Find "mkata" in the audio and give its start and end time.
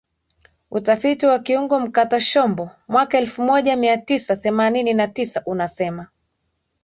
1.79-2.19